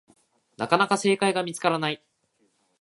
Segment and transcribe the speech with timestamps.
[0.57, 2.03] なかなか正解が見つからない